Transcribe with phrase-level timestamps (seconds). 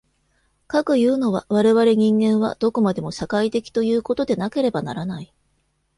[0.65, 5.31] かくいうのは、我々人間はどこまでも社会的ということでなければならない。